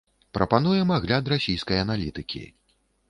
Прапануем 0.37 0.93
агляд 0.95 1.31
расійскай 1.33 1.77
аналітыкі. 1.85 2.43